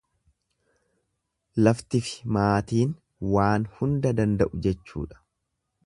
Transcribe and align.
Laftifi 1.67 2.25
maatiin 2.39 2.97
waan 3.37 3.69
hunda 3.77 4.15
danda'u 4.23 4.53
jechuudha. 4.69 5.25